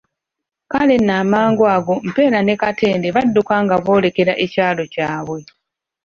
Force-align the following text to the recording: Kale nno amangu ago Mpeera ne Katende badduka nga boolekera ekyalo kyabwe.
Kale 0.71 0.95
nno 0.99 1.13
amangu 1.23 1.63
ago 1.75 1.93
Mpeera 2.09 2.39
ne 2.43 2.55
Katende 2.61 3.07
badduka 3.15 3.55
nga 3.63 3.75
boolekera 3.83 4.33
ekyalo 4.45 4.83
kyabwe. 4.93 5.39